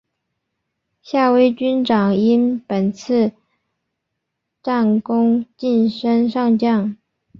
[1.03, 3.33] 夏威军长因本次
[4.63, 6.97] 战功晋升上将。